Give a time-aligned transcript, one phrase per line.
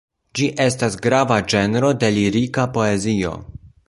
[0.37, 3.37] Ĝi estas grava ĝenro de lirika poezio.